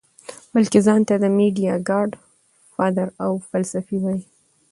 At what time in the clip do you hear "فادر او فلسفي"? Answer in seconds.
2.73-3.97